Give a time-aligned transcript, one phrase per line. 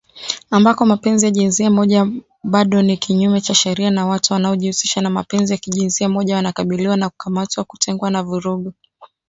[0.51, 2.07] Ambako mapenzi ya jinsia moja
[2.43, 7.09] bado ni kinyume cha sheria na watu wanaojihusisha na mapenzi ya jinsia moja wanakabiliwa na
[7.09, 8.73] kukamatwa, kutengwa na vurugu.